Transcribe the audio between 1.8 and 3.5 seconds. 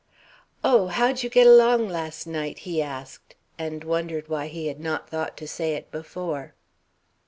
last night?" he asked,